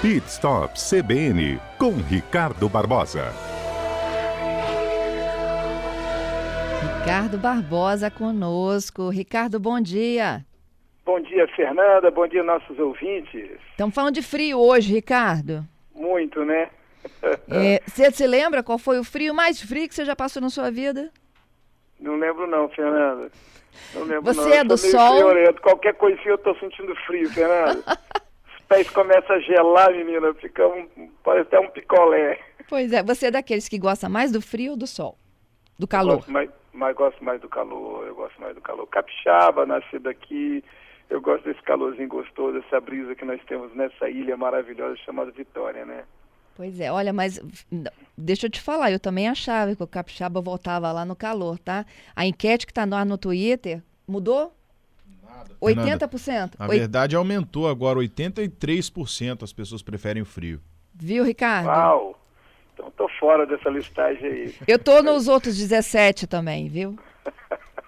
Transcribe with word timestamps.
Pit 0.00 0.24
Stop 0.28 0.74
CBN 0.78 1.58
com 1.76 1.90
Ricardo 1.96 2.68
Barbosa. 2.68 3.32
Ricardo 7.00 7.36
Barbosa 7.36 8.08
conosco. 8.10 9.08
Ricardo, 9.08 9.58
bom 9.58 9.80
dia. 9.80 10.44
Bom 11.04 11.20
dia, 11.20 11.48
Fernanda. 11.48 12.10
Bom 12.12 12.28
dia, 12.28 12.44
nossos 12.44 12.78
ouvintes. 12.78 13.50
Estamos 13.70 13.94
falando 13.94 14.14
de 14.14 14.22
frio 14.22 14.60
hoje, 14.60 14.92
Ricardo. 14.94 15.64
Muito, 15.94 16.44
né? 16.44 16.70
É, 17.50 17.80
você 17.86 18.10
se 18.10 18.26
lembra 18.26 18.62
qual 18.62 18.76
foi 18.76 18.98
o 18.98 19.04
frio 19.04 19.32
mais 19.32 19.60
frio 19.62 19.88
que 19.88 19.94
você 19.94 20.04
já 20.04 20.14
passou 20.14 20.42
na 20.42 20.50
sua 20.50 20.70
vida? 20.70 21.10
Não 21.98 22.16
lembro 22.16 22.46
não, 22.46 22.68
Fernanda. 22.68 23.30
Não 23.94 24.02
lembro 24.02 24.22
Você 24.22 24.48
não. 24.48 24.52
é 24.52 24.64
do 24.64 24.76
sol? 24.76 25.22
Qualquer 25.62 25.94
coisinha 25.94 26.30
eu 26.30 26.38
tô 26.38 26.54
sentindo 26.56 26.94
frio, 27.06 27.28
Fernanda. 27.30 27.82
Pés 28.68 28.88
começam 28.90 29.36
a 29.36 29.40
gelar, 29.40 29.90
menina. 29.92 30.32
Fica 30.34 30.66
um, 30.66 31.10
parece 31.24 31.48
até 31.48 31.60
um 31.60 31.70
picolé. 31.70 32.38
Pois 32.68 32.92
é, 32.92 33.02
você 33.02 33.26
é 33.26 33.30
daqueles 33.30 33.68
que 33.68 33.78
gosta 33.78 34.08
mais 34.08 34.30
do 34.30 34.42
frio 34.42 34.72
ou 34.72 34.76
do 34.76 34.86
sol? 34.86 35.18
Do 35.78 35.84
Eu 35.84 35.88
calor? 35.88 36.16
Gosto 36.16 36.30
mais, 36.30 36.50
mas 36.72 36.94
gosto 36.96 37.24
mais 37.24 37.40
do 37.40 37.48
calor. 37.48 38.06
Eu 38.06 38.14
gosto 38.14 38.38
mais 38.40 38.54
do 38.54 38.60
calor. 38.60 38.86
Capixaba, 38.88 39.64
nascido 39.64 40.08
aqui. 40.08 40.62
Eu 41.08 41.20
gosto 41.22 41.44
desse 41.44 41.62
calorzinho 41.62 42.08
gostoso, 42.08 42.58
essa 42.58 42.78
brisa 42.80 43.14
que 43.14 43.24
nós 43.24 43.40
temos 43.46 43.74
nessa 43.74 44.10
ilha 44.10 44.36
maravilhosa 44.36 44.94
chamada 44.98 45.30
Vitória, 45.30 45.86
né? 45.86 46.04
Pois 46.54 46.80
é, 46.80 46.92
olha, 46.92 47.12
mas 47.12 47.40
deixa 48.16 48.46
eu 48.46 48.50
te 48.50 48.60
falar, 48.60 48.90
eu 48.90 49.00
também 49.00 49.28
achava 49.28 49.74
que 49.74 49.82
o 49.82 49.86
capixaba 49.86 50.40
voltava 50.40 50.92
lá 50.92 51.04
no 51.04 51.16
calor, 51.16 51.58
tá? 51.58 51.86
A 52.14 52.26
enquete 52.26 52.66
que 52.66 52.74
tá 52.74 52.84
no 52.84 52.96
ar 52.96 53.06
no 53.06 53.16
Twitter 53.16 53.80
mudou? 54.06 54.52
Nada. 55.60 56.06
80%. 56.08 56.52
Na 56.58 56.66
Oi- 56.68 56.78
verdade, 56.78 57.16
aumentou 57.16 57.68
agora 57.68 57.98
83% 57.98 59.42
as 59.42 59.52
pessoas 59.52 59.82
preferem 59.82 60.22
o 60.22 60.26
frio. 60.26 60.60
Viu, 60.94 61.24
Ricardo? 61.24 61.66
Uau! 61.66 62.18
Então 62.74 62.90
tô 62.92 63.08
fora 63.18 63.44
dessa 63.46 63.68
listagem 63.70 64.24
aí. 64.26 64.54
Eu 64.66 64.78
tô 64.78 65.02
nos 65.02 65.26
outros 65.28 65.56
17 65.58 66.26
também, 66.26 66.68
viu? 66.68 66.96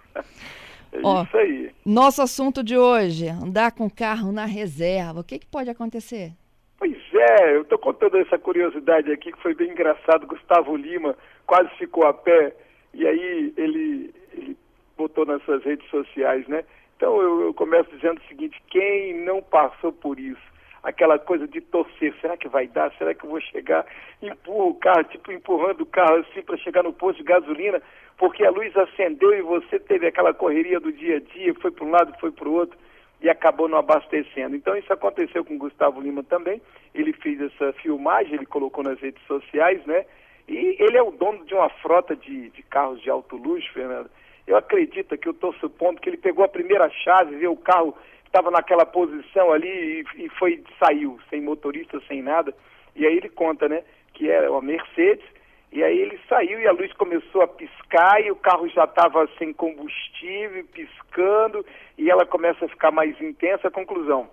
É 0.92 0.98
Ó. 1.04 1.22
isso 1.22 1.36
aí. 1.36 1.70
Nosso 1.86 2.20
assunto 2.20 2.64
de 2.64 2.76
hoje, 2.76 3.28
andar 3.28 3.70
com 3.70 3.88
carro 3.88 4.32
na 4.32 4.44
reserva. 4.44 5.20
O 5.20 5.24
que, 5.24 5.38
que 5.38 5.46
pode 5.46 5.70
acontecer? 5.70 6.32
Pois 6.76 6.96
é, 7.14 7.54
eu 7.56 7.64
tô 7.64 7.78
contando 7.78 8.16
essa 8.16 8.36
curiosidade 8.36 9.12
aqui 9.12 9.30
que 9.30 9.40
foi 9.40 9.54
bem 9.54 9.70
engraçado. 9.70 10.26
Gustavo 10.26 10.76
Lima 10.76 11.16
quase 11.46 11.70
ficou 11.78 12.04
a 12.06 12.12
pé 12.12 12.56
e 12.92 13.06
aí 13.06 13.54
ele, 13.56 14.12
ele 14.34 14.56
botou 14.98 15.24
nas 15.24 15.40
suas 15.44 15.62
redes 15.62 15.88
sociais, 15.90 16.46
né? 16.48 16.64
Então 17.00 17.18
eu, 17.22 17.40
eu 17.46 17.54
começo 17.54 17.88
dizendo 17.96 18.20
o 18.20 18.28
seguinte: 18.28 18.62
quem 18.68 19.14
não 19.24 19.40
passou 19.40 19.90
por 19.90 20.20
isso? 20.20 20.50
Aquela 20.82 21.18
coisa 21.18 21.48
de 21.48 21.58
torcer, 21.62 22.14
será 22.20 22.36
que 22.36 22.46
vai 22.46 22.68
dar? 22.68 22.92
Será 22.98 23.14
que 23.14 23.24
eu 23.24 23.30
vou 23.30 23.40
chegar? 23.40 23.86
Empurra 24.20 24.64
o 24.66 24.74
carro, 24.74 25.04
tipo 25.04 25.32
empurrando 25.32 25.80
o 25.80 25.86
carro 25.86 26.16
assim 26.16 26.42
para 26.42 26.58
chegar 26.58 26.82
no 26.82 26.92
posto 26.92 27.16
de 27.16 27.24
gasolina, 27.24 27.80
porque 28.18 28.44
a 28.44 28.50
luz 28.50 28.76
acendeu 28.76 29.32
e 29.32 29.40
você 29.40 29.78
teve 29.78 30.06
aquela 30.06 30.34
correria 30.34 30.78
do 30.78 30.92
dia 30.92 31.16
a 31.16 31.20
dia, 31.20 31.54
foi 31.54 31.70
para 31.70 31.84
um 31.86 31.90
lado, 31.90 32.14
foi 32.20 32.30
para 32.32 32.46
o 32.46 32.52
outro 32.52 32.78
e 33.22 33.30
acabou 33.30 33.66
não 33.66 33.78
abastecendo. 33.78 34.54
Então 34.54 34.76
isso 34.76 34.92
aconteceu 34.92 35.42
com 35.42 35.56
Gustavo 35.56 36.02
Lima 36.02 36.22
também. 36.22 36.60
Ele 36.94 37.14
fez 37.14 37.40
essa 37.40 37.72
filmagem, 37.74 38.34
ele 38.34 38.46
colocou 38.46 38.84
nas 38.84 39.00
redes 39.00 39.22
sociais, 39.26 39.82
né? 39.86 40.04
E 40.46 40.76
ele 40.78 40.98
é 40.98 41.02
o 41.02 41.12
dono 41.12 41.46
de 41.46 41.54
uma 41.54 41.70
frota 41.70 42.14
de, 42.14 42.50
de 42.50 42.62
carros 42.64 43.00
de 43.00 43.08
alto 43.08 43.36
luxo, 43.36 43.72
Fernando. 43.72 44.10
Eu 44.50 44.56
acredito 44.56 45.16
que 45.16 45.28
eu 45.28 45.32
estou 45.32 45.54
supondo 45.54 46.00
que 46.00 46.08
ele 46.08 46.16
pegou 46.16 46.44
a 46.44 46.48
primeira 46.48 46.90
chave, 46.90 47.36
viu 47.36 47.52
o 47.52 47.56
carro 47.56 47.96
estava 48.26 48.50
naquela 48.50 48.84
posição 48.84 49.52
ali 49.52 50.04
e, 50.16 50.24
e 50.24 50.28
foi 50.30 50.60
saiu 50.76 51.20
sem 51.30 51.40
motorista, 51.40 52.00
sem 52.08 52.20
nada. 52.20 52.52
E 52.96 53.06
aí 53.06 53.16
ele 53.16 53.28
conta, 53.28 53.68
né? 53.68 53.84
Que 54.12 54.28
era 54.28 54.50
uma 54.50 54.60
Mercedes. 54.60 55.24
E 55.70 55.84
aí 55.84 55.96
ele 55.96 56.18
saiu 56.28 56.58
e 56.58 56.66
a 56.66 56.72
luz 56.72 56.92
começou 56.94 57.42
a 57.42 57.46
piscar 57.46 58.20
e 58.24 58.32
o 58.32 58.36
carro 58.36 58.68
já 58.68 58.82
estava 58.82 59.28
sem 59.38 59.52
combustível, 59.52 60.64
piscando, 60.72 61.64
e 61.96 62.10
ela 62.10 62.26
começa 62.26 62.64
a 62.64 62.68
ficar 62.68 62.90
mais 62.90 63.20
intensa. 63.20 63.70
Conclusão, 63.70 64.28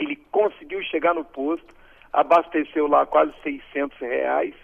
ele 0.00 0.16
conseguiu 0.32 0.82
chegar 0.82 1.14
no 1.14 1.24
posto, 1.24 1.72
abasteceu 2.12 2.88
lá 2.88 3.06
quase 3.06 3.32
600 3.44 3.96
reais, 4.00 4.54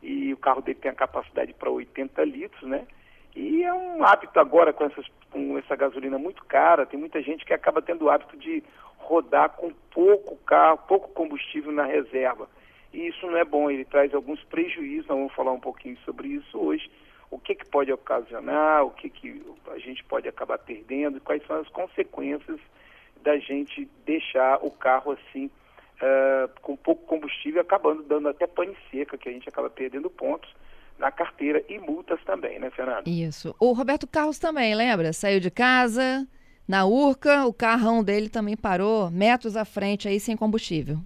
e 0.00 0.32
o 0.32 0.36
carro 0.36 0.62
dele 0.62 0.78
tem 0.80 0.92
a 0.92 0.94
capacidade 0.94 1.52
para 1.54 1.70
80 1.70 2.24
litros, 2.24 2.68
né? 2.70 2.86
E 3.34 3.62
é 3.62 3.72
um 3.72 4.04
hábito 4.04 4.38
agora 4.38 4.72
com, 4.72 4.84
essas, 4.84 5.06
com 5.30 5.56
essa 5.58 5.74
gasolina 5.74 6.18
muito 6.18 6.44
cara, 6.44 6.84
tem 6.84 6.98
muita 6.98 7.22
gente 7.22 7.44
que 7.44 7.54
acaba 7.54 7.80
tendo 7.80 8.04
o 8.04 8.10
hábito 8.10 8.36
de 8.36 8.62
rodar 8.98 9.50
com 9.50 9.72
pouco 9.90 10.36
carro, 10.44 10.78
pouco 10.86 11.08
combustível 11.10 11.72
na 11.72 11.84
reserva. 11.84 12.48
E 12.92 13.08
isso 13.08 13.26
não 13.26 13.38
é 13.38 13.44
bom, 13.44 13.70
ele 13.70 13.84
traz 13.84 14.14
alguns 14.14 14.42
prejuízos, 14.44 15.06
nós 15.06 15.16
vamos 15.16 15.34
falar 15.34 15.52
um 15.52 15.60
pouquinho 15.60 15.96
sobre 16.04 16.28
isso 16.28 16.58
hoje. 16.58 16.90
O 17.30 17.38
que, 17.38 17.54
que 17.54 17.64
pode 17.64 17.90
ocasionar, 17.90 18.84
o 18.84 18.90
que, 18.90 19.08
que 19.08 19.42
a 19.68 19.78
gente 19.78 20.04
pode 20.04 20.28
acabar 20.28 20.58
perdendo, 20.58 21.20
quais 21.20 21.44
são 21.46 21.56
as 21.56 21.68
consequências 21.68 22.60
da 23.22 23.38
gente 23.38 23.88
deixar 24.04 24.58
o 24.62 24.70
carro 24.70 25.12
assim, 25.12 25.50
ah, 26.02 26.50
com 26.60 26.76
pouco 26.76 27.06
combustível, 27.06 27.62
acabando 27.62 28.02
dando 28.02 28.28
até 28.28 28.46
pane 28.46 28.76
seca, 28.90 29.16
que 29.16 29.30
a 29.30 29.32
gente 29.32 29.48
acaba 29.48 29.70
perdendo 29.70 30.10
pontos 30.10 30.52
na 31.02 31.10
carteira 31.10 31.62
e 31.68 31.80
multas 31.80 32.22
também, 32.24 32.60
né, 32.60 32.70
Fernando? 32.70 33.08
Isso. 33.08 33.54
O 33.58 33.72
Roberto 33.72 34.06
Carlos 34.06 34.38
também, 34.38 34.72
lembra? 34.72 35.12
Saiu 35.12 35.40
de 35.40 35.50
casa, 35.50 36.24
na 36.66 36.86
Urca, 36.86 37.44
o 37.44 37.52
carrão 37.52 38.04
dele 38.04 38.28
também 38.28 38.56
parou 38.56 39.10
metros 39.10 39.56
à 39.56 39.64
frente 39.64 40.06
aí 40.06 40.20
sem 40.20 40.36
combustível. 40.36 40.98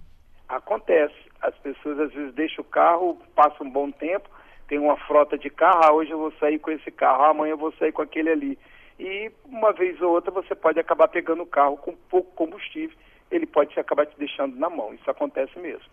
Acontece. 0.47 1.15
As 1.41 1.57
pessoas 1.57 1.99
às 1.99 2.13
vezes 2.13 2.33
deixam 2.35 2.63
o 2.63 2.67
carro, 2.67 3.17
passa 3.35 3.63
um 3.63 3.69
bom 3.69 3.89
tempo, 3.89 4.29
tem 4.67 4.77
uma 4.77 4.97
frota 4.97 5.35
de 5.35 5.49
carro, 5.49 5.81
ah, 5.83 5.93
hoje 5.93 6.11
eu 6.11 6.19
vou 6.19 6.31
sair 6.39 6.59
com 6.59 6.69
esse 6.69 6.91
carro, 6.91 7.23
ah, 7.23 7.29
amanhã 7.29 7.53
eu 7.53 7.57
vou 7.57 7.73
sair 7.73 7.91
com 7.91 8.03
aquele 8.03 8.29
ali. 8.29 8.59
E 8.99 9.31
uma 9.45 9.73
vez 9.73 9.99
ou 9.99 10.11
outra 10.11 10.29
você 10.29 10.53
pode 10.53 10.79
acabar 10.79 11.07
pegando 11.07 11.41
o 11.41 11.47
carro 11.47 11.75
com 11.77 11.95
pouco 12.07 12.31
combustível, 12.35 12.95
ele 13.31 13.47
pode 13.47 13.77
acabar 13.79 14.05
te 14.05 14.17
deixando 14.19 14.55
na 14.55 14.69
mão. 14.69 14.93
Isso 14.93 15.09
acontece 15.09 15.57
mesmo. 15.57 15.89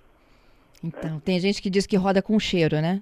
Então, 0.82 1.19
tem 1.20 1.41
gente 1.41 1.62
que 1.62 1.70
diz 1.70 1.87
que 1.87 1.97
roda 1.97 2.20
com 2.20 2.38
cheiro, 2.38 2.81
né? 2.82 3.00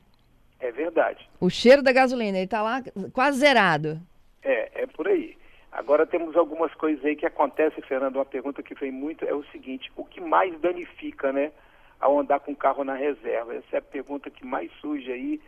É 0.63 0.71
verdade. 0.71 1.29
O 1.41 1.51
cheiro 1.51 1.83
da 1.83 1.93
gasolina, 1.93 2.39
ele 2.39 2.47
tá 2.47 2.63
lá 2.63 2.81
quase 3.13 3.41
zerado. 3.41 4.01
É, 4.45 4.83
é 4.83 4.87
por 4.87 5.09
aí. 5.09 5.37
Agora 5.73 6.07
temos 6.07 6.37
algumas 6.37 6.73
coisas 6.75 7.05
aí 7.05 7.17
que 7.17 7.27
acontecem, 7.27 7.83
Fernando. 7.83 8.15
Uma 8.17 8.25
pergunta 8.25 8.63
que 8.63 8.75
vem 8.75 8.93
muito 8.93 9.25
é 9.25 9.35
o 9.35 9.45
seguinte: 9.47 9.91
o 9.97 10.05
que 10.05 10.21
mais 10.21 10.57
danifica, 10.61 11.33
né, 11.33 11.51
ao 11.99 12.17
andar 12.17 12.39
com 12.39 12.53
o 12.53 12.57
carro 12.57 12.85
na 12.85 12.95
reserva? 12.95 13.57
Essa 13.57 13.77
é 13.77 13.79
a 13.79 13.83
pergunta 13.83 14.31
que 14.31 14.47
mais 14.47 14.71
surge 14.81 15.11
aí. 15.11 15.41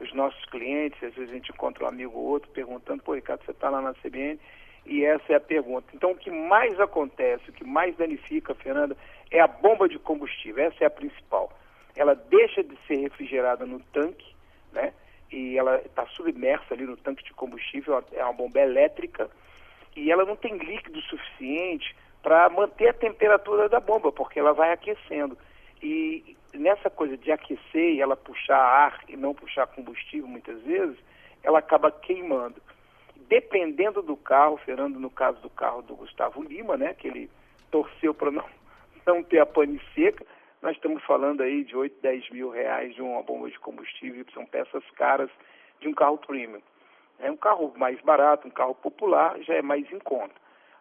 Os 0.00 0.12
nossos 0.14 0.42
clientes, 0.46 1.02
às 1.04 1.14
vezes 1.14 1.30
a 1.30 1.34
gente 1.34 1.52
encontra 1.52 1.84
um 1.84 1.88
amigo 1.88 2.18
ou 2.18 2.24
outro 2.24 2.50
perguntando: 2.50 3.02
pô, 3.02 3.12
Ricardo, 3.12 3.44
você 3.44 3.50
está 3.50 3.68
lá 3.68 3.82
na 3.82 3.92
CBN? 3.92 4.40
E 4.86 5.04
essa 5.04 5.34
é 5.34 5.36
a 5.36 5.40
pergunta. 5.40 5.86
Então, 5.94 6.12
o 6.12 6.16
que 6.16 6.30
mais 6.30 6.80
acontece, 6.80 7.50
o 7.50 7.52
que 7.52 7.62
mais 7.62 7.94
danifica, 7.96 8.54
Fernanda, 8.54 8.96
é 9.30 9.38
a 9.38 9.46
bomba 9.46 9.86
de 9.86 9.98
combustível. 9.98 10.64
Essa 10.64 10.84
é 10.84 10.86
a 10.86 10.90
principal. 10.90 11.52
Ela 11.94 12.14
deixa 12.14 12.64
de 12.64 12.76
ser 12.86 12.96
refrigerada 12.96 13.66
no 13.66 13.78
tanque, 13.92 14.31
né? 14.72 14.92
E 15.30 15.56
ela 15.58 15.76
está 15.78 16.06
submersa 16.08 16.74
ali 16.74 16.84
no 16.84 16.96
tanque 16.96 17.24
de 17.24 17.32
combustível, 17.32 18.04
é 18.12 18.22
uma 18.22 18.32
bomba 18.32 18.60
elétrica, 18.60 19.30
e 19.96 20.10
ela 20.10 20.24
não 20.24 20.36
tem 20.36 20.56
líquido 20.56 21.00
suficiente 21.02 21.94
para 22.22 22.48
manter 22.48 22.88
a 22.88 22.94
temperatura 22.94 23.68
da 23.68 23.80
bomba, 23.80 24.12
porque 24.12 24.38
ela 24.38 24.52
vai 24.52 24.72
aquecendo. 24.72 25.36
E 25.82 26.36
nessa 26.54 26.88
coisa 26.88 27.16
de 27.16 27.32
aquecer 27.32 27.94
e 27.94 28.00
ela 28.00 28.16
puxar 28.16 28.58
ar 28.58 29.00
e 29.08 29.16
não 29.16 29.34
puxar 29.34 29.66
combustível 29.66 30.28
muitas 30.28 30.60
vezes, 30.62 30.96
ela 31.42 31.58
acaba 31.58 31.90
queimando. 31.90 32.62
Dependendo 33.28 34.02
do 34.02 34.16
carro, 34.16 34.58
Fernando, 34.58 35.00
no 35.00 35.10
caso 35.10 35.40
do 35.40 35.50
carro 35.50 35.82
do 35.82 35.96
Gustavo 35.96 36.42
Lima, 36.42 36.76
né, 36.76 36.94
que 36.94 37.08
ele 37.08 37.30
torceu 37.70 38.12
para 38.12 38.30
não, 38.30 38.44
não 39.06 39.22
ter 39.22 39.40
a 39.40 39.46
pane 39.46 39.80
seca, 39.94 40.24
nós 40.62 40.76
estamos 40.76 41.02
falando 41.04 41.42
aí 41.42 41.64
de 41.64 41.76
8, 41.76 42.00
10 42.00 42.30
mil 42.30 42.48
reais 42.48 42.94
de 42.94 43.02
uma 43.02 43.22
bomba 43.22 43.50
de 43.50 43.58
combustível, 43.58 44.24
que 44.24 44.32
são 44.32 44.46
peças 44.46 44.84
caras 44.92 45.28
de 45.80 45.88
um 45.88 45.92
carro 45.92 46.18
premium. 46.18 46.62
É 47.18 47.30
um 47.30 47.36
carro 47.36 47.72
mais 47.76 48.00
barato, 48.00 48.46
um 48.46 48.50
carro 48.50 48.74
popular, 48.74 49.38
já 49.42 49.54
é 49.54 49.62
mais 49.62 49.90
em 49.92 49.98
conta. 49.98 50.34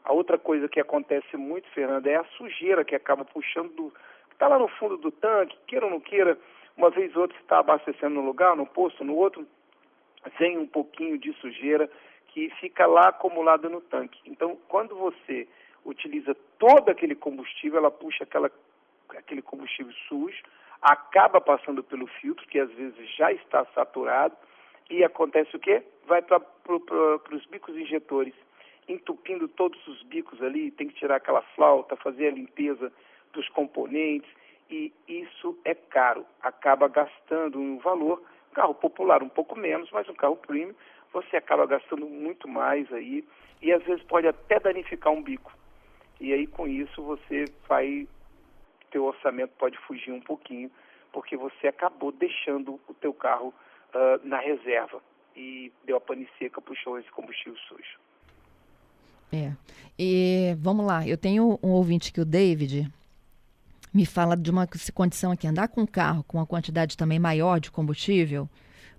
A 0.04 0.14
outra 0.14 0.38
coisa 0.38 0.68
que 0.68 0.80
acontece 0.80 1.36
muito, 1.36 1.68
Fernando, 1.70 2.08
é 2.08 2.16
a 2.16 2.24
sujeira 2.38 2.86
que 2.86 2.96
acaba 2.96 3.26
puxando 3.26 3.72
do. 3.74 3.94
está 4.32 4.48
lá 4.48 4.58
no 4.58 4.68
fundo 4.68 4.98
do 4.98 5.12
tanque, 5.12 5.58
queira 5.68 5.86
ou 5.86 5.92
não 5.92 6.00
queira, 6.00 6.38
uma 6.78 6.90
vez 6.90 7.16
ou 7.16 7.24
outra 7.24 7.38
está 7.40 7.60
abastecendo 7.60 8.16
no 8.16 8.26
lugar, 8.26 8.56
no 8.56 8.66
posto, 8.66 9.04
no 9.04 9.16
outro, 9.16 9.46
vem 10.40 10.58
um 10.58 10.68
pouquinho 10.68 11.18
de 11.18 11.34
sujeira 11.34 11.90
que 12.28 12.50
fica 12.60 12.86
lá 12.86 13.10
acumulada 13.10 13.68
no 13.70 13.82
tanque. 13.82 14.20
Então, 14.26 14.58
quando 14.68 14.96
você 14.96 15.48
utiliza 15.86 16.36
todo 16.58 16.90
aquele 16.90 17.16
combustível, 17.16 17.80
ela 17.80 17.92
puxa 17.92 18.24
aquela, 18.24 18.52
aquele 19.18 19.42
combustível 19.42 19.94
sujo, 20.08 20.42
acaba 20.82 21.40
passando 21.40 21.84
pelo 21.84 22.08
filtro, 22.08 22.48
que 22.48 22.60
às 22.60 22.72
vezes 22.72 23.16
já 23.16 23.32
está 23.32 23.66
saturado, 23.74 24.36
e 24.90 25.04
acontece 25.04 25.56
o 25.56 25.60
quê? 25.60 25.84
Vai 26.06 26.22
para 26.22 26.42
os 27.32 27.46
bicos 27.46 27.76
injetores, 27.78 28.34
entupindo 28.88 29.48
todos 29.48 29.86
os 29.88 30.02
bicos 30.04 30.42
ali, 30.42 30.72
tem 30.72 30.88
que 30.88 30.96
tirar 30.96 31.18
aquela 31.18 31.42
flauta, 31.56 31.96
fazer 31.96 32.28
a 32.28 32.32
limpeza 32.32 32.92
dos 33.32 33.48
componentes, 33.50 34.30
e 34.70 34.94
isso 35.08 35.58
é 35.66 35.76
caro, 35.76 36.26
acaba 36.42 36.88
gastando 36.88 37.60
um 37.60 37.78
valor, 37.80 38.22
carro 38.54 38.74
popular 38.74 39.24
um 39.24 39.30
pouco 39.30 39.58
menos, 39.58 39.90
mas 39.92 40.08
um 40.10 40.14
carro 40.14 40.36
premium 40.36 40.74
você 41.14 41.38
acaba 41.38 41.66
gastando 41.66 42.06
muito 42.06 42.48
mais 42.48 42.92
aí 42.94 43.24
e 43.62 43.72
às 43.72 43.84
vezes 43.84 44.04
pode 44.04 44.28
até 44.28 44.60
danificar 44.60 45.12
um 45.12 45.22
bico. 45.22 45.52
E 46.20 46.34
aí 46.34 46.48
com 46.48 46.68
isso 46.68 47.02
você 47.02 47.46
vai, 47.68 48.08
teu 48.92 49.06
orçamento 49.06 49.54
pode 49.58 49.78
fugir 49.80 50.12
um 50.12 50.22
pouquinho, 50.22 50.70
porque 51.12 51.36
você 51.36 51.68
acabou 51.68 52.12
deixando 52.12 52.80
o 52.88 52.94
teu 52.94 53.14
carro 53.14 53.54
uh, 53.94 54.28
na 54.28 54.40
reserva 54.40 55.02
e 55.36 55.72
deu 55.86 55.98
a 55.98 56.02
pane 56.02 56.28
seca, 56.38 56.62
puxou 56.62 57.00
esse 57.00 57.10
combustível 57.12 57.58
sujo. 57.68 58.00
É. 59.34 59.54
E 59.98 60.56
vamos 60.60 60.86
lá, 60.86 61.08
eu 61.08 61.18
tenho 61.18 61.58
um 61.64 61.70
ouvinte 61.70 62.12
que 62.12 62.20
o 62.20 62.26
David 62.26 62.92
me 63.94 64.06
fala 64.06 64.36
de 64.36 64.52
uma 64.52 64.68
condição 64.94 65.32
aqui, 65.32 65.48
andar 65.48 65.70
com 65.70 65.82
um 65.82 65.88
carro 65.88 66.24
com 66.24 66.38
uma 66.38 66.46
quantidade 66.46 66.98
também 66.98 67.20
maior 67.20 67.60
de 67.60 67.72
combustível, 67.72 68.50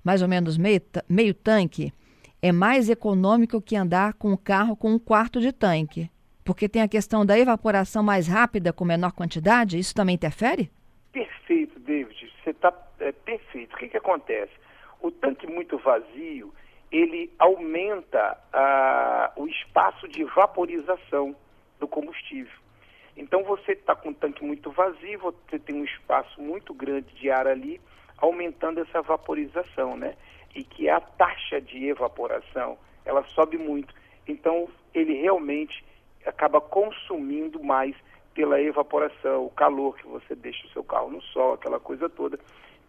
mais 0.03 0.23
ou 0.23 0.29
menos 0.29 0.57
meio, 0.57 0.81
meio 1.09 1.35
tanque, 1.35 1.93
é 2.41 2.51
mais 2.51 2.89
econômico 2.89 3.61
que 3.61 3.77
andar 3.77 4.15
com 4.15 4.33
um 4.33 4.37
carro 4.37 4.75
com 4.75 4.93
um 4.93 4.99
quarto 4.99 5.41
de 5.41 5.53
tanque. 5.53 6.11
Porque 6.45 6.69
tem 6.69 6.83
a 6.83 6.89
questão 6.89 7.25
da 7.25 7.39
evaporação 7.39 8.03
mais 8.03 8.27
rápida 8.27 8.73
com 8.73 8.85
menor 8.85 9.13
quantidade, 9.13 9.79
isso 9.79 9.95
também 9.95 10.15
interfere? 10.15 10.71
Perfeito, 11.13 11.79
David. 11.81 12.33
Você 12.43 12.51
está 12.51 12.73
é, 13.01 13.13
perfeito. 13.13 13.75
O 13.75 13.79
que, 13.79 13.89
que 13.89 13.97
acontece? 13.97 14.53
O 15.01 15.11
tanque 15.11 15.47
muito 15.47 15.79
vazio, 15.79 16.53
ele 16.91 17.33
aumenta 17.39 18.39
o 19.37 19.47
espaço 19.47 20.07
de 20.09 20.25
vaporização 20.25 21.35
do 21.81 21.89
combustível. 21.89 22.63
Então 23.17 23.43
você 23.43 23.73
está 23.73 23.95
com 23.95 24.11
o 24.11 24.15
tanque 24.15 24.45
muito 24.45 24.71
vazio, 24.71 25.19
você 25.19 25.59
tem 25.59 25.77
um 25.77 25.85
espaço 25.85 26.41
muito 26.41 26.73
grande 26.73 27.13
de 27.15 27.31
ar 27.31 27.47
ali, 27.47 27.81
aumentando 28.19 28.81
essa 28.81 29.03
vaporização, 29.03 29.97
né? 29.97 30.15
E 30.55 30.63
que 30.65 30.89
a 30.89 31.01
taxa 31.01 31.61
de 31.61 31.89
evaporação, 31.89 32.79
ela 33.05 33.25
sobe 33.25 33.59
muito. 33.59 33.93
Então 34.27 34.69
ele 34.95 35.15
realmente 35.15 35.85
acaba 36.27 36.61
consumindo 36.61 37.63
mais 37.63 37.95
pela 38.35 38.61
evaporação, 38.61 39.45
o 39.45 39.51
calor 39.51 39.97
que 39.97 40.07
você 40.07 40.35
deixa 40.35 40.67
o 40.67 40.71
seu 40.71 40.83
carro 40.83 41.11
no 41.11 41.21
sol, 41.23 41.55
aquela 41.55 41.79
coisa 41.79 42.09
toda. 42.09 42.39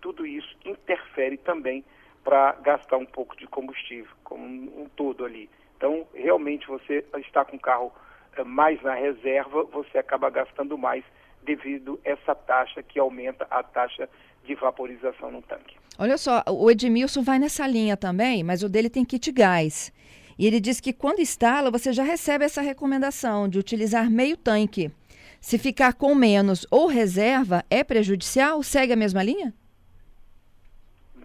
Tudo 0.01 0.25
isso 0.25 0.55
interfere 0.65 1.37
também 1.37 1.83
para 2.23 2.53
gastar 2.53 2.97
um 2.97 3.05
pouco 3.05 3.35
de 3.35 3.45
combustível, 3.47 4.11
como 4.23 4.43
um, 4.45 4.89
todo 4.95 5.25
ali. 5.25 5.49
Então, 5.77 6.07
realmente, 6.13 6.65
você 6.67 7.03
está 7.17 7.43
com 7.43 7.57
o 7.57 7.59
carro 7.59 7.91
é, 8.37 8.43
mais 8.43 8.81
na 8.81 8.93
reserva, 8.93 9.63
você 9.65 9.97
acaba 9.97 10.29
gastando 10.29 10.77
mais 10.77 11.03
devido 11.43 11.99
a 12.05 12.09
essa 12.09 12.33
taxa 12.33 12.81
que 12.81 12.97
aumenta 12.97 13.45
a 13.49 13.61
taxa 13.61 14.09
de 14.45 14.55
vaporização 14.55 15.31
no 15.31 15.41
tanque. 15.41 15.75
Olha 15.99 16.17
só, 16.17 16.41
o 16.49 16.71
Edmilson 16.71 17.21
vai 17.21 17.37
nessa 17.37 17.67
linha 17.67 17.95
também, 17.95 18.43
mas 18.43 18.63
o 18.63 18.69
dele 18.69 18.89
tem 18.89 19.05
kit 19.05 19.31
gás. 19.31 19.91
E 20.37 20.47
ele 20.47 20.59
diz 20.59 20.79
que 20.79 20.93
quando 20.93 21.19
instala, 21.19 21.69
você 21.69 21.93
já 21.93 22.03
recebe 22.03 22.45
essa 22.45 22.61
recomendação 22.61 23.47
de 23.47 23.59
utilizar 23.59 24.09
meio 24.09 24.35
tanque. 24.35 24.91
Se 25.39 25.57
ficar 25.57 25.93
com 25.93 26.15
menos 26.15 26.65
ou 26.71 26.87
reserva, 26.87 27.63
é 27.69 27.83
prejudicial? 27.83 28.63
Segue 28.63 28.93
a 28.93 28.95
mesma 28.95 29.21
linha? 29.21 29.53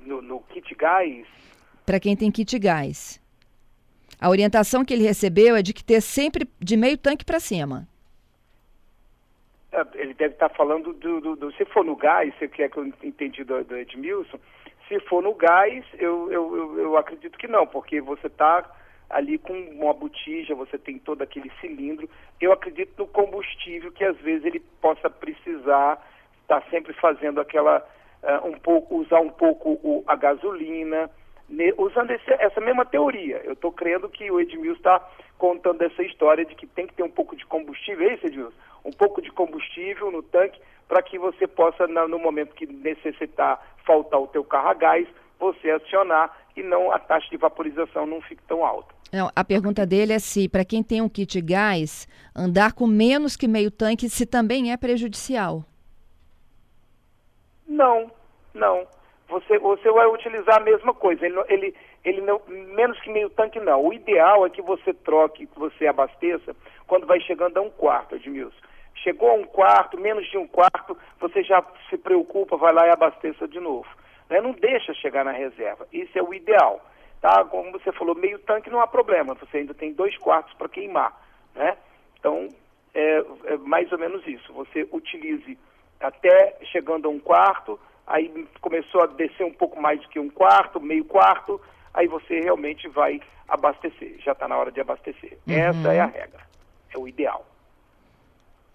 No, 0.05 0.21
no 0.21 0.41
kit 0.41 0.75
gás? 0.75 1.27
Para 1.87 2.01
quem 2.01 2.17
tem 2.17 2.31
kit 2.31 2.59
gás. 2.59 3.21
A 4.21 4.29
orientação 4.29 4.85
que 4.85 4.93
ele 4.93 5.05
recebeu 5.05 5.55
é 5.55 5.63
de 5.63 5.73
que 5.73 5.85
ter 5.85 6.01
sempre 6.01 6.49
de 6.59 6.77
meio 6.77 6.99
tanque 6.99 7.25
para 7.25 7.39
cima. 7.39 7.87
É, 9.71 9.85
ele 9.95 10.15
deve 10.15 10.35
estar 10.35 10.49
tá 10.49 10.55
falando 10.55 10.93
do, 10.95 11.21
do, 11.21 11.37
do, 11.37 11.53
Se 11.53 11.65
for 11.67 11.85
no 11.85 11.95
gás, 11.95 12.35
se 12.39 12.49
quer 12.49 12.71
que 12.71 12.79
eu 12.79 12.87
entendi 13.03 13.45
do, 13.45 13.63
do 13.63 13.77
Edmilson, 13.77 14.39
se 14.89 14.99
for 15.01 15.23
no 15.23 15.35
gás, 15.35 15.85
eu, 15.99 16.33
eu, 16.33 16.57
eu, 16.57 16.79
eu 16.79 16.97
acredito 16.97 17.39
que 17.39 17.47
não, 17.47 17.67
porque 17.67 18.01
você 18.01 18.27
está 18.27 18.69
ali 19.11 19.39
com 19.39 19.53
uma 19.53 19.95
botija, 19.95 20.55
você 20.55 20.77
tem 20.77 20.99
todo 20.99 21.23
aquele 21.23 21.51
cilindro. 21.61 22.09
Eu 22.41 22.53
acredito 22.53 22.93
no 22.99 23.07
combustível 23.07 23.91
que 23.91 24.05
às 24.05 24.17
vezes 24.19 24.45
ele 24.45 24.61
possa 24.81 25.09
precisar 25.09 26.05
estar 26.43 26.61
tá 26.61 26.71
sempre 26.71 26.93
fazendo 26.95 27.41
aquela 27.41 27.87
uh, 28.23 28.47
um 28.47 28.59
pouco 28.59 28.97
usar 28.97 29.21
um 29.21 29.31
pouco 29.31 29.79
o, 29.83 30.05
a 30.07 30.15
gasolina, 30.15 31.11
ne, 31.49 31.73
usando 31.79 32.11
esse, 32.11 32.31
essa 32.35 32.61
mesma 32.61 32.85
teoria. 32.85 33.41
Eu 33.45 33.55
estou 33.55 33.73
crendo 33.73 34.09
que 34.09 34.31
o 34.31 34.41
Edmilson 34.41 34.79
está 34.79 35.09
contando 35.39 35.83
essa 35.83 36.03
história 36.03 36.45
de 36.45 36.55
que 36.55 36.67
tem 36.67 36.87
que 36.87 36.95
ter 36.95 37.03
um 37.03 37.11
pouco 37.11 37.37
de 37.37 37.47
combustível, 37.47 38.09
é 38.09 38.15
isso, 38.15 38.27
Edmilson? 38.27 38.57
Um 38.85 38.93
pouco 38.93 39.23
de 39.23 39.31
combustível 39.31 40.11
no 40.11 40.23
tanque 40.23 40.61
para 40.87 41.03
que 41.03 41.19
você 41.19 41.47
possa, 41.47 41.87
no 41.87 42.19
momento 42.19 42.55
que 42.55 42.67
necessitar 42.67 43.61
faltar 43.85 44.21
o 44.21 44.27
teu 44.27 44.43
carro 44.43 44.69
a 44.69 44.75
gás, 44.75 45.07
você 45.39 45.71
acionar 45.71 46.35
e 46.59 46.63
não 46.63 46.93
a 46.93 46.99
taxa 46.99 47.29
de 47.31 47.37
vaporização 47.37 48.07
não 48.07 48.21
fique 48.21 48.43
tão 48.43 48.65
alta. 48.65 48.95
Não, 49.13 49.31
a 49.35 49.45
pergunta 49.45 49.87
dele 49.87 50.13
é 50.13 50.19
se, 50.19 50.49
para 50.49 50.65
quem 50.65 50.83
tem 50.83 51.01
um 51.01 51.09
kit 51.09 51.41
gás, 51.41 52.07
andar 52.37 52.73
com 52.73 52.87
menos 52.87 53.37
que 53.37 53.49
meio 53.49 53.71
tanque, 53.71 54.09
se 54.09 54.27
também 54.27 54.73
é 54.73 54.77
prejudicial. 54.77 55.65
Não, 57.67 58.11
não. 58.53 58.87
Você, 59.29 59.59
você 59.59 59.91
vai 59.91 60.07
utilizar 60.07 60.57
a 60.57 60.65
mesma 60.65 60.93
coisa. 60.95 61.25
Ele, 61.25 61.39
ele, 61.49 61.75
ele 62.05 62.21
não, 62.21 62.41
menos 62.49 62.99
que 63.01 63.11
meio 63.11 63.31
tanque 63.31 63.61
não. 63.61 63.85
O 63.85 63.93
ideal 63.93 64.47
é 64.47 64.51
que 64.51 64.63
você 64.63 64.93
troque, 64.93 65.47
que 65.47 65.59
você 65.59 65.87
abasteça 65.87 66.55
quando 66.87 67.07
vai 67.07 67.21
chegando 67.21 67.59
a 67.59 67.63
um 67.63 67.71
quarto, 67.71 68.17
Edmilson. 68.17 68.57
Chegou 68.97 69.31
a 69.31 69.35
um 69.35 69.45
quarto, 69.45 69.99
menos 69.99 70.29
de 70.29 70.37
um 70.37 70.47
quarto, 70.47 70.97
você 71.21 71.43
já 71.45 71.65
se 71.89 71.97
preocupa, 71.97 72.57
vai 72.57 72.73
lá 72.73 72.87
e 72.87 72.91
abasteça 72.91 73.47
de 73.47 73.61
novo. 73.61 73.87
Né? 74.29 74.41
Não 74.41 74.53
deixa 74.53 74.93
chegar 74.95 75.25
na 75.25 75.33
reserva. 75.33 75.87
Isso 75.93 76.19
é 76.19 76.23
o 76.23 76.35
ideal. 76.35 76.85
Tá? 77.21 77.45
Como 77.45 77.73
você 77.73 77.91
falou, 77.93 78.15
meio 78.15 78.39
tanque 78.41 78.71
não 78.71 78.81
há 78.81 78.87
problema, 78.87 79.35
você 79.35 79.59
ainda 79.59 79.75
tem 79.75 79.93
dois 79.93 80.17
quartos 80.19 80.55
para 80.55 80.69
queimar. 80.69 81.21
Né? 81.55 81.77
Então, 82.19 82.49
é, 82.95 83.25
é, 83.45 83.57
mais 83.59 83.91
ou 83.93 83.99
menos 83.99 84.27
isso. 84.27 84.53
Você 84.53 84.87
utilize 84.93 85.59
até 86.01 86.57
chegando 86.71 87.09
a 87.09 87.11
um 87.11 87.19
quarto, 87.19 87.79
aí 88.07 88.47
começou 88.61 89.03
a 89.03 89.07
descer 89.07 89.45
um 89.45 89.53
pouco 89.53 89.81
mais 89.81 90.01
do 90.01 90.09
que 90.09 90.19
um 90.19 90.31
quarto, 90.31 90.81
meio 90.81 91.05
quarto, 91.05 91.61
aí 91.93 92.07
você 92.07 92.41
realmente 92.41 92.87
vai 92.89 93.21
abastecer. 93.49 94.17
Já 94.21 94.33
está 94.33 94.47
na 94.47 94.57
hora 94.57 94.71
de 94.71 94.81
abastecer. 94.81 95.39
Uhum. 95.47 95.55
Essa 95.55 95.93
é 95.93 96.01
a 96.01 96.07
regra. 96.07 96.47
É 96.95 96.99
o 96.99 97.09
ideal. 97.09 97.45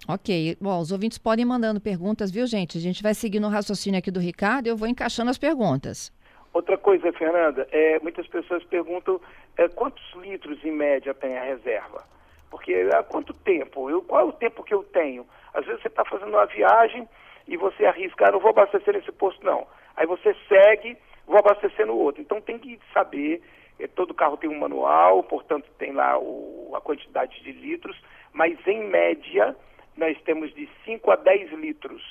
Ok. 0.08 0.58
Bom, 0.60 0.80
os 0.80 0.92
ouvintes 0.92 1.18
podem 1.18 1.46
mandando 1.46 1.80
perguntas, 1.80 2.30
viu, 2.30 2.46
gente? 2.46 2.78
A 2.78 2.82
gente 2.82 3.02
vai 3.02 3.14
seguir 3.14 3.40
no 3.40 3.48
raciocínio 3.48 4.00
aqui 4.00 4.12
do 4.12 4.20
Ricardo 4.20 4.68
e 4.68 4.70
eu 4.70 4.78
vou 4.78 4.88
encaixando 4.88 5.30
as 5.30 5.38
perguntas. 5.38 6.12
Outra 6.54 6.78
coisa, 6.78 7.12
Fernanda, 7.14 7.68
é, 7.72 8.00
muitas 8.00 8.28
pessoas 8.28 8.64
perguntam 8.66 9.20
é, 9.58 9.68
quantos 9.70 10.04
litros 10.16 10.64
em 10.64 10.72
média 10.72 11.14
tem 11.14 11.38
a 11.38 11.44
reserva? 11.44 12.04
Porque 12.52 12.88
há 12.94 13.02
quanto 13.02 13.34
tempo? 13.34 13.90
Eu, 13.90 14.02
qual 14.02 14.22
é 14.22 14.24
o 14.24 14.34
tempo 14.34 14.64
que 14.64 14.74
eu 14.74 14.84
tenho? 14.84 15.26
Às 15.54 15.66
vezes 15.66 15.82
você 15.82 15.88
está 15.88 16.06
fazendo 16.06 16.30
uma 16.30 16.46
viagem 16.46 17.08
e 17.48 17.58
você 17.58 17.86
arrisca, 17.86 18.28
ah, 18.28 18.32
não 18.32 18.40
vou 18.40 18.52
abastecer 18.52 18.94
nesse 18.94 19.12
posto 19.12 19.44
não. 19.44 19.66
Aí 19.96 20.06
você 20.06 20.36
segue, 20.48 20.98
vou 21.26 21.38
abastecer 21.38 21.88
no 21.88 21.98
outro. 21.98 22.22
Então 22.22 22.40
tem 22.42 22.60
que 22.60 22.80
saber, 22.94 23.42
é, 23.80 23.88
todo 23.88 24.14
carro 24.14 24.38
tem 24.38 24.50
um 24.50 24.60
manual, 24.60 25.24
portanto 25.24 25.68
tem 25.80 25.92
lá 25.92 26.20
o, 26.20 26.74
a 26.76 26.82
quantidade 26.82 27.42
de 27.42 27.52
litros, 27.52 28.00
mas 28.32 28.56
em 28.68 28.84
média 28.88 29.56
nós 29.98 30.20
temos 30.24 30.54
de 30.54 30.68
5 30.86 31.12
a 31.12 31.16
10 31.16 31.52
litros 31.54 32.02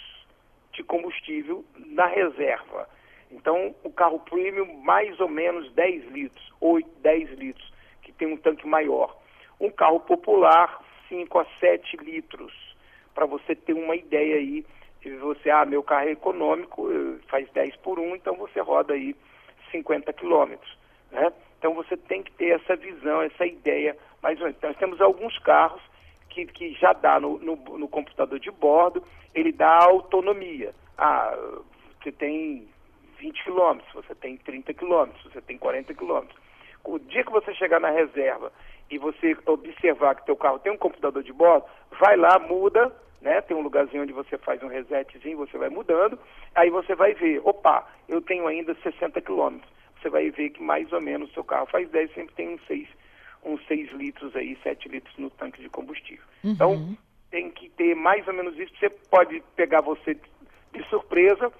de 0.72 0.82
combustível 0.82 1.64
na 1.76 2.06
reserva. 2.06 2.88
Então, 3.30 3.74
o 3.82 3.90
carro 3.90 4.20
premium, 4.20 4.74
mais 4.82 5.18
ou 5.20 5.28
menos 5.28 5.72
10 5.72 6.10
litros, 6.12 6.52
8, 6.60 6.88
10 7.00 7.30
litros, 7.38 7.72
que 8.02 8.12
tem 8.12 8.28
um 8.28 8.36
tanque 8.36 8.66
maior. 8.66 9.16
Um 9.60 9.70
carro 9.70 10.00
popular, 10.00 10.82
5 11.08 11.38
a 11.38 11.46
7 11.58 11.96
litros, 11.98 12.52
para 13.14 13.26
você 13.26 13.54
ter 13.54 13.72
uma 13.72 13.96
ideia 13.96 14.36
aí. 14.36 14.64
Você, 15.20 15.50
ah, 15.50 15.64
meu 15.64 15.82
carro 15.82 16.08
é 16.08 16.12
econômico, 16.12 16.88
eh, 16.90 17.18
faz 17.28 17.50
10 17.50 17.74
por 17.76 17.98
1, 17.98 18.16
então 18.16 18.36
você 18.36 18.60
roda 18.60 18.94
aí 18.94 19.16
50 19.70 20.12
quilômetros. 20.12 20.78
Né? 21.10 21.32
Então 21.58 21.74
você 21.74 21.96
tem 21.96 22.22
que 22.22 22.30
ter 22.32 22.60
essa 22.60 22.76
visão, 22.76 23.22
essa 23.22 23.46
ideia. 23.46 23.96
Mas 24.22 24.38
nós 24.38 24.76
temos 24.76 25.00
alguns 25.00 25.36
carros 25.40 25.82
que, 26.32 26.46
que 26.46 26.72
já 26.74 26.92
dá 26.92 27.20
no, 27.20 27.38
no, 27.38 27.56
no 27.56 27.88
computador 27.88 28.38
de 28.38 28.50
bordo, 28.50 29.02
ele 29.34 29.52
dá 29.52 29.84
autonomia. 29.84 30.74
Ah, 30.96 31.36
você 32.02 32.10
tem 32.10 32.66
20 33.18 33.44
quilômetros, 33.44 33.92
você 33.92 34.14
tem 34.14 34.36
30 34.36 34.74
quilômetros, 34.74 35.22
você 35.24 35.40
tem 35.40 35.58
40 35.58 35.94
quilômetros. 35.94 36.40
O 36.84 36.98
dia 36.98 37.24
que 37.24 37.30
você 37.30 37.54
chegar 37.54 37.80
na 37.80 37.90
reserva 37.90 38.52
e 38.90 38.98
você 38.98 39.36
observar 39.46 40.16
que 40.16 40.26
teu 40.26 40.36
carro 40.36 40.58
tem 40.58 40.72
um 40.72 40.76
computador 40.76 41.22
de 41.22 41.32
bordo, 41.32 41.66
vai 42.00 42.16
lá, 42.16 42.38
muda, 42.38 42.92
né? 43.20 43.40
Tem 43.42 43.56
um 43.56 43.62
lugarzinho 43.62 44.02
onde 44.02 44.12
você 44.12 44.36
faz 44.38 44.62
um 44.62 44.68
resetzinho, 44.68 45.38
você 45.38 45.56
vai 45.56 45.68
mudando, 45.68 46.18
aí 46.54 46.70
você 46.70 46.94
vai 46.94 47.14
ver, 47.14 47.40
opa, 47.44 47.86
eu 48.08 48.20
tenho 48.20 48.46
ainda 48.46 48.74
60 48.82 49.20
quilômetros. 49.20 49.70
Você 50.00 50.10
vai 50.10 50.30
ver 50.30 50.50
que 50.50 50.62
mais 50.62 50.92
ou 50.92 51.00
menos 51.00 51.30
o 51.30 51.34
seu 51.34 51.44
carro 51.44 51.66
faz 51.66 51.88
10, 51.90 52.12
sempre 52.12 52.34
tem 52.34 52.54
uns 52.54 52.66
6, 52.66 52.88
uns 53.44 53.64
6 53.66 53.92
litros 53.92 54.34
aí, 54.36 54.56
7 54.62 54.88
litros 54.88 55.16
no 55.18 55.30
tanque 55.30 55.60
de 55.60 55.68
combustível. 55.68 56.24
Uhum. 56.44 56.52
Então, 56.52 56.96
tem 57.30 57.50
que 57.50 57.68
ter 57.70 57.94
mais 57.94 58.26
ou 58.28 58.34
menos 58.34 58.56
isso. 58.58 58.72
Você 58.78 58.90
pode 58.90 59.42
pegar 59.56 59.80
você 59.80 60.14
de 60.72 60.88
surpresa, 60.88 61.52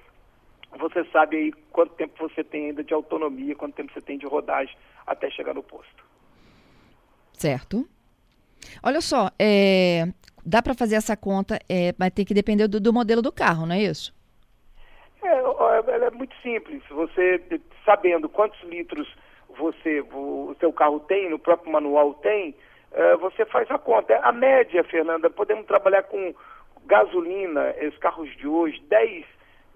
você 0.79 1.05
sabe 1.07 1.37
aí 1.37 1.53
quanto 1.71 1.95
tempo 1.95 2.29
você 2.29 2.43
tem 2.45 2.67
ainda 2.67 2.85
de 2.85 2.95
autonomia, 2.95 3.55
quanto 3.55 3.75
tempo 3.75 3.93
você 3.93 4.01
tem 4.01 4.19
de 4.19 4.27
rodagem 4.27 4.77
até 5.07 5.31
chegar 5.31 5.55
no 5.55 5.63
posto. 5.63 6.05
Certo. 7.33 7.89
Olha 8.83 9.01
só, 9.01 9.31
é, 9.39 10.07
dá 10.45 10.63
para 10.63 10.75
fazer 10.75 10.95
essa 10.95 11.17
conta, 11.17 11.59
é, 11.69 11.95
mas 11.99 12.13
tem 12.13 12.25
que 12.25 12.35
depender 12.35 12.69
do, 12.69 12.81
do, 12.81 12.93
modelo 12.93 13.21
do 13.21 13.33
carro, 13.33 13.67
não 13.67 13.75
é 13.75 13.83
isso? 13.83 14.15
É, 15.23 15.29
ela 15.29 16.07
é 16.07 16.11
muito 16.11 16.35
simples. 16.43 16.83
Você 16.89 17.43
sabendo 17.85 18.29
quantos 18.29 18.61
litros 18.63 19.09
você, 19.59 20.01
o 20.13 20.55
seu 20.59 20.73
carro 20.73 21.01
tem, 21.01 21.31
no 21.31 21.39
próprio 21.39 21.73
manual 21.73 22.15
tem, 22.15 22.55
é, 22.93 23.17
você 23.17 23.45
faz 23.47 23.71
a 23.71 23.79
conta. 23.79 24.19
A 24.19 24.33
média, 24.33 24.85
Fernanda, 24.85 25.31
podemos 25.31 25.67
trabalhar 25.67 26.03
com 26.05 26.35
gasolina, 26.85 27.75
os 27.89 27.97
carros 27.99 28.35
de 28.37 28.47
hoje, 28.47 28.81
10, 28.89 29.25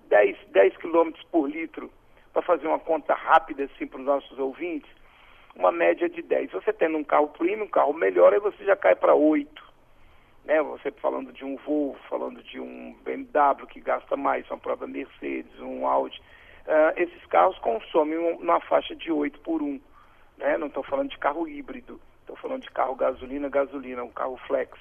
10, 0.08 0.36
10 0.48 0.76
quilômetros 0.78 1.24
por 1.30 1.48
litro, 1.48 1.90
para 2.32 2.42
fazer 2.42 2.66
uma 2.66 2.78
conta 2.78 3.14
rápida 3.14 3.64
assim 3.64 3.86
para 3.86 4.00
os 4.00 4.04
nossos 4.06 4.38
ouvintes, 4.38 4.90
uma 5.54 5.72
média 5.72 6.08
de 6.08 6.20
10. 6.20 6.50
Você 6.52 6.72
tendo 6.72 6.98
um 6.98 7.04
carro 7.04 7.28
premium, 7.28 7.64
um 7.64 7.68
carro 7.68 7.94
melhor, 7.94 8.32
aí 8.32 8.40
você 8.40 8.64
já 8.64 8.76
cai 8.76 8.94
para 8.94 9.14
8. 9.14 9.64
Né? 10.44 10.62
Você 10.62 10.90
falando 10.92 11.32
de 11.32 11.44
um 11.44 11.56
Volvo, 11.56 11.98
falando 12.08 12.42
de 12.42 12.60
um 12.60 12.94
BMW 13.04 13.66
que 13.66 13.80
gasta 13.80 14.16
mais, 14.16 14.48
uma 14.50 14.58
própria 14.58 14.86
Mercedes, 14.86 15.58
um 15.60 15.86
Audi. 15.86 16.20
Uh, 16.66 16.92
esses 16.96 17.24
carros 17.26 17.56
consomem 17.58 18.18
uma 18.18 18.60
faixa 18.60 18.94
de 18.96 19.12
8 19.12 19.38
por 19.40 19.62
1. 19.62 19.80
Né? 20.38 20.58
Não 20.58 20.66
estou 20.66 20.82
falando 20.82 21.10
de 21.10 21.18
carro 21.18 21.46
híbrido, 21.46 22.00
estou 22.20 22.36
falando 22.36 22.62
de 22.62 22.70
carro 22.70 22.96
gasolina, 22.96 23.48
gasolina, 23.48 24.02
um 24.02 24.10
carro 24.10 24.36
flex, 24.48 24.72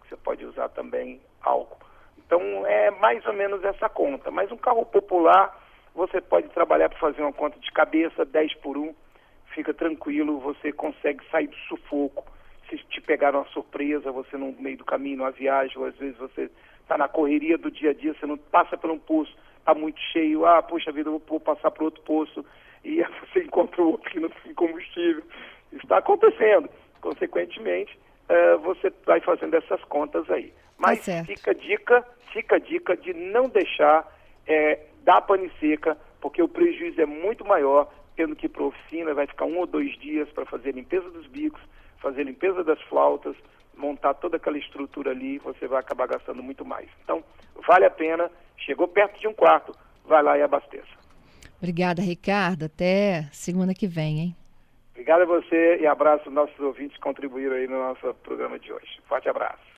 que 0.00 0.08
você 0.08 0.16
pode 0.16 0.44
usar 0.46 0.70
também 0.70 1.20
álcool. 1.42 1.84
Então 2.18 2.40
é 2.66 2.90
mais 2.90 3.24
ou 3.26 3.34
menos 3.34 3.62
essa 3.64 3.88
conta. 3.88 4.30
Mas 4.30 4.50
um 4.50 4.56
carro 4.56 4.84
popular, 4.86 5.54
você 5.94 6.20
pode 6.20 6.48
trabalhar 6.48 6.88
para 6.88 6.98
fazer 6.98 7.22
uma 7.22 7.32
conta 7.32 7.58
de 7.60 7.70
cabeça, 7.70 8.24
10 8.24 8.54
por 8.54 8.76
1, 8.76 8.94
fica 9.54 9.72
tranquilo, 9.72 10.40
você 10.40 10.72
consegue 10.72 11.22
sair 11.30 11.48
do 11.48 11.56
sufoco. 11.68 12.26
Se 12.68 12.78
te 12.78 13.00
pegar 13.00 13.34
uma 13.34 13.46
surpresa, 13.46 14.10
você 14.10 14.36
no 14.36 14.52
meio 14.52 14.78
do 14.78 14.84
caminho, 14.84 15.18
numa 15.18 15.30
viagem, 15.30 15.78
ou 15.78 15.84
às 15.84 15.96
vezes 15.96 16.16
você 16.18 16.50
está 16.80 16.98
na 16.98 17.08
correria 17.08 17.56
do 17.56 17.70
dia 17.70 17.90
a 17.90 17.94
dia, 17.94 18.14
você 18.14 18.26
não 18.26 18.36
passa 18.36 18.76
por 18.76 18.90
um 18.90 18.98
poço, 18.98 19.36
está 19.66 19.74
muito 19.74 20.00
cheio, 20.12 20.46
ah, 20.46 20.62
puxa 20.62 20.92
vida, 20.92 21.10
eu 21.10 21.20
vou 21.26 21.40
passar 21.40 21.72
por 21.72 21.84
outro 21.84 22.00
poço, 22.02 22.44
e 22.84 23.02
você 23.20 23.42
encontra 23.42 23.82
outro 23.82 24.08
que 24.08 24.20
não 24.20 24.28
tem 24.28 24.54
combustível. 24.54 25.24
Está 25.72 25.98
acontecendo. 25.98 26.70
Consequentemente, 27.00 27.98
uh, 28.30 28.58
você 28.60 28.92
vai 29.04 29.20
fazendo 29.20 29.54
essas 29.54 29.82
contas 29.84 30.28
aí. 30.30 30.52
Mas 30.78 31.04
tá 31.04 31.24
fica 31.24 31.50
a 31.50 31.54
dica, 31.54 32.06
fica 32.32 32.56
a 32.56 32.58
dica 32.58 32.96
de 32.96 33.12
não 33.12 33.48
deixar 33.48 34.06
é, 34.46 34.80
dar 35.02 35.20
pane 35.20 35.50
seca, 35.60 35.96
porque 36.20 36.42
o 36.42 36.48
prejuízo 36.48 37.00
é 37.00 37.06
muito 37.06 37.44
maior, 37.44 37.92
tendo 38.14 38.36
que 38.36 38.46
ir 38.46 38.48
para 38.48 38.62
a 38.62 38.66
oficina, 38.66 39.14
vai 39.14 39.26
ficar 39.26 39.44
um 39.44 39.58
ou 39.58 39.66
dois 39.66 39.96
dias 39.98 40.28
para 40.30 40.44
fazer 40.46 40.72
limpeza 40.72 41.08
dos 41.10 41.26
bicos, 41.26 41.60
fazer 41.98 42.24
limpeza 42.24 42.62
das 42.64 42.80
flautas, 42.82 43.36
montar 43.76 44.14
toda 44.14 44.36
aquela 44.36 44.58
estrutura 44.58 45.10
ali, 45.10 45.38
você 45.38 45.66
vai 45.66 45.80
acabar 45.80 46.08
gastando 46.08 46.42
muito 46.42 46.64
mais. 46.64 46.88
Então, 47.04 47.22
vale 47.66 47.84
a 47.84 47.90
pena, 47.90 48.30
chegou 48.58 48.88
perto 48.88 49.18
de 49.20 49.28
um 49.28 49.34
quarto, 49.34 49.72
vai 50.04 50.22
lá 50.22 50.38
e 50.38 50.42
abasteça. 50.42 50.96
Obrigada, 51.58 52.02
Ricardo. 52.02 52.66
Até 52.66 53.28
segunda 53.32 53.74
que 53.74 53.86
vem, 53.86 54.20
hein? 54.20 54.36
Obrigado 54.90 55.22
a 55.22 55.26
você 55.26 55.78
e 55.80 55.86
abraço 55.86 56.24
aos 56.26 56.34
nossos 56.34 56.58
ouvintes 56.58 56.96
que 56.96 57.02
contribuíram 57.02 57.56
aí 57.56 57.66
no 57.66 57.78
nosso 57.78 58.14
programa 58.22 58.58
de 58.58 58.72
hoje. 58.72 59.00
Forte 59.06 59.28
abraço. 59.28 59.66